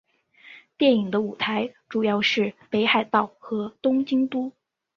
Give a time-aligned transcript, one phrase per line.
[0.77, 4.51] 电影的舞台主要是北海道和东京都。